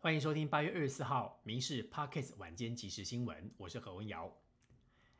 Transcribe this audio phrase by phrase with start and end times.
[0.00, 4.32] 欢迎收听八月二十四号《民事 Pockets 晚间即时新闻》，我是何文瑶。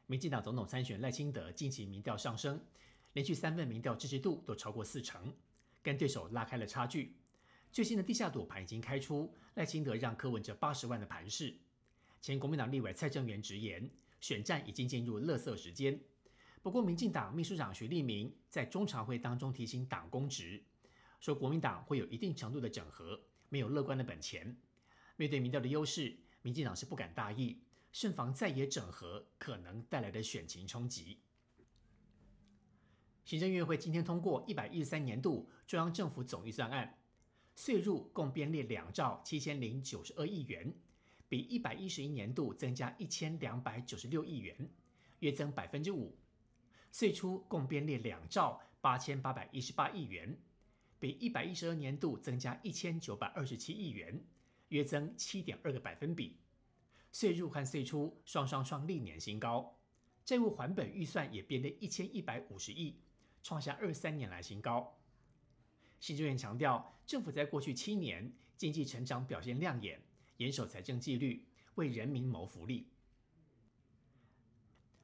[0.07, 2.65] 民进党总统参选赖清德近期民调上升，
[3.15, 5.35] 连续三份民调支持度都超过四成，
[5.83, 7.17] 跟对手拉开了差距。
[7.73, 11.59] 最新的地下赌盘已经开出，赖清德让柯文哲八十万的盘势。
[12.21, 13.91] 前国民党立委蔡正元直言，
[14.21, 16.01] 选战已经进入乐色时间。
[16.63, 20.63] 不过，民进党秘书长徐立明在中常会当中提醒党公职，
[21.19, 24.57] 说国民党会有一定程度的整合，没有乐观的本钱。
[25.19, 31.19] 面对民调的优势，民进党是不敢大意，慎防再也整合可能带来的选情冲击。
[33.25, 37.01] 行政院会今天通过一百一十三年度中央政府总预算案，
[37.57, 40.73] 税入共编列两兆七千零九十二亿元，
[41.29, 44.71] 比一百一十一年度增加一千两百九十六亿元，
[45.19, 46.15] 约增百分之五；
[46.93, 50.41] 税出共编列两兆八千八百一十八亿元，
[51.01, 54.25] 比一百一十二年度增加一千九百二十七亿元。
[54.69, 56.37] 约增七点二个百分比，
[57.13, 59.79] 税入和税出双双创历年新高，
[60.25, 62.97] 债务还本预算也编列一千一百五十亿，
[63.43, 64.99] 创下二三年来新高。
[66.01, 70.01] 新政院强调，政府在过去七年经济成长表现亮眼，
[70.37, 72.89] 严守财政纪律，为人民谋福利。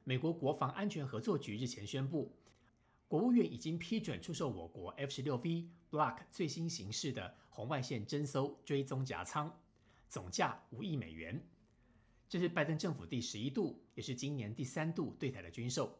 [0.03, 2.31] 美国国防安全合作局日前宣布，
[3.07, 5.69] 国务院已经批准出售我国 F 十六 V。
[5.91, 9.57] Block 最新形式的红外线侦搜追踪夹舱，
[10.07, 11.47] 总价五亿美元。
[12.27, 15.99] 这是拜登政府第十一度，也是今年第三度对台的军售。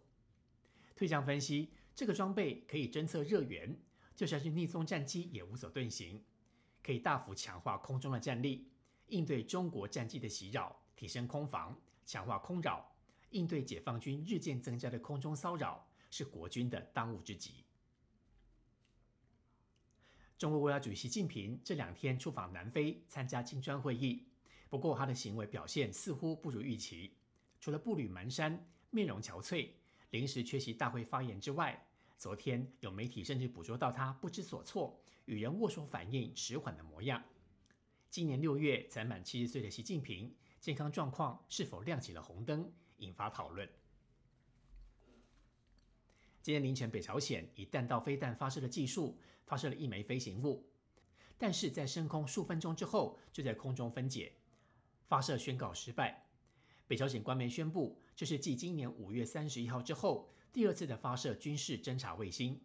[0.95, 3.77] 退将分析，这个装备可以侦测热源，
[4.15, 6.23] 就算是逆风战机也无所遁形，
[6.81, 8.69] 可以大幅强化空中的战力，
[9.07, 12.95] 应对中国战机的袭扰，提升空防，强化空扰，
[13.31, 17.64] 应对解放军日渐增加的空中骚扰，是国军的当务之急。
[20.37, 24.21] 中国国家主席习近平这两天出访南非参加金砖会议，
[24.69, 27.13] 不过他的行为表现似乎不如预期。
[27.61, 29.69] 除了步履蹒跚、面容憔悴、
[30.09, 31.87] 临时缺席大会发言之外，
[32.17, 37.23] 昨天有媒体甚至捕捉到他不知所措、与人握手反应迟缓的模样。
[38.09, 43.69] 今年六月才满七十岁的习近平，健康状况是否亮起了红灯，引发讨论。
[46.45, 49.17] 今天凌晨，北朝鲜以弹道飞弹发射的技术
[49.47, 50.63] 发射了一枚飞行物，
[51.39, 54.31] 但是在升空数分钟之后就在空中分解，
[55.07, 56.27] 发射宣告失败。
[56.85, 62.61] 北朝鲜官媒宣布，这是继今年五月三十一号之后第二次的发射军事侦察卫星。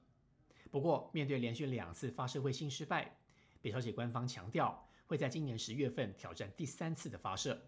[0.71, 3.17] 不过，面对连续两次发射卫星失败，
[3.63, 7.59] 北朝鲜官方强调会在今年十月份挑战第三次的发射。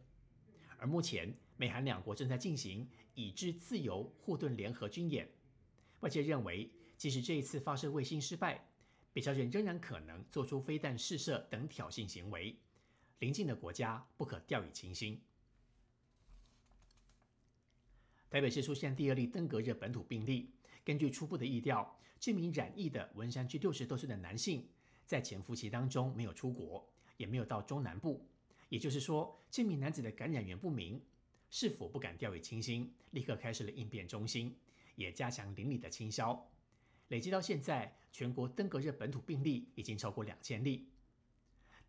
[0.77, 5.27] 而目前，美韩两国正在进行已知自由护盾联合军演。
[6.03, 8.67] 外界认为，即使这一次发射卫星失败，
[9.13, 12.57] 北朝鲜仍然可能做出飞弹试射等挑衅行为，
[13.21, 15.21] 邻近的国家不可掉以轻心。
[18.29, 20.51] 台北市出现第二例登革热本土病例，
[20.85, 24.67] 根据初步的疫调，这名染疫的文山区六十多岁的男性，
[25.07, 26.85] 在潜伏期当中没有出国，
[27.17, 28.27] 也没有到中南部，
[28.69, 31.01] 也就是说，这名男子的感染源不明，
[31.49, 34.53] 是否不敢掉以轻心，立刻开始了应变中心。
[34.95, 36.51] 也加强邻里的清消，
[37.09, 40.91] 累计到现在，全国登革热本土病例已经超过两千例。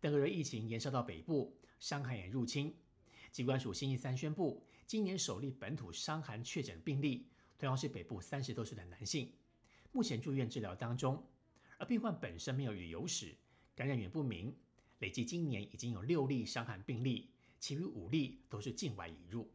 [0.00, 2.76] 登革热疫情延烧到北部，伤寒也入侵。
[3.30, 7.28] 机关署星期三宣布，今年首例本土伤寒确诊病例，
[7.58, 9.32] 同样是北部三十多岁的男性，
[9.92, 11.26] 目前住院治疗当中。
[11.78, 13.34] 而病患本身没有旅游史，
[13.74, 14.54] 感染源不明。
[15.00, 19.50] 累计今年已经有六例伤寒病例，其余五例都是境外引入。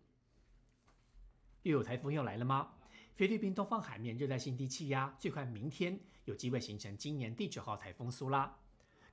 [1.64, 2.74] 又有台风要来了吗？
[3.20, 8.58] 菲律宾东方海面热带性低气压最快明天有机会形成今年第九号台风苏拉。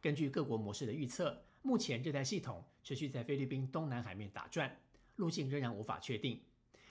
[0.00, 4.78] 根据各国模式的预测，目前热带系统持续在菲律宾东南海面打转，
[5.16, 6.40] 路径仍然无法确定。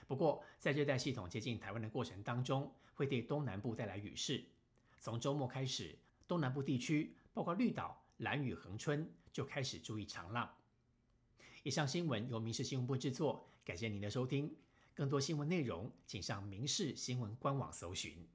[0.07, 4.43] 不过，在热带系统接近台湾的过程当中，会对东南部带来雨势。
[4.99, 10.53] 从周末开始，东南部地区包括绿岛、兰屿、恒春就开始注意长浪。
[11.63, 14.53] 以上新闻由民事新闻部制作，感谢您的收听。
[14.95, 18.25] 更多新闻内容，请上民事新闻官网搜寻。